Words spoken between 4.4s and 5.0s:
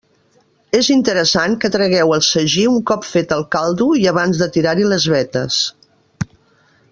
de tirar-hi